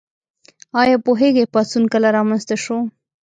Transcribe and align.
ایا 0.81 0.95
پوهیږئ 1.05 1.45
پاڅون 1.53 1.83
کله 1.93 2.07
رامنځته 2.17 2.55
شو؟ 2.63 2.77